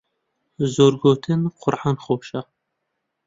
زۆر 0.73 0.93
گۆتن 1.03 1.41
قورئان 1.61 1.95
خۆشە. 2.03 2.41